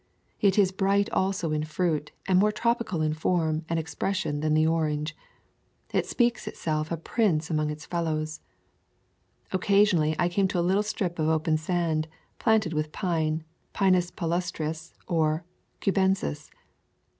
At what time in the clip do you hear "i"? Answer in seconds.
10.17-10.27